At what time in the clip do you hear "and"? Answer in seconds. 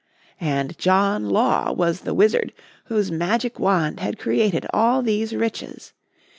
0.39-0.75